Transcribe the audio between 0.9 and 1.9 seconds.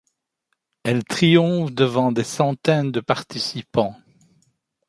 triomphe